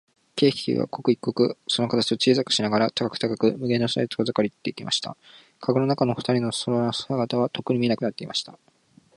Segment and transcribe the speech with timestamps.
[0.35, 5.15] 軽気球は、刻一刻、その形を小さくしながら、高く高く、無限の空へと遠ざかっていきました。
[5.59, 8.57] かごの中のふたりの姿は、とっくに見えなくなっていました。